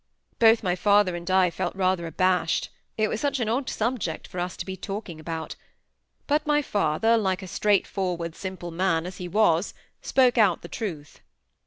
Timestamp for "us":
4.39-4.57